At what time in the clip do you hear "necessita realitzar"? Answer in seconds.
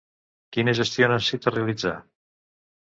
1.13-1.95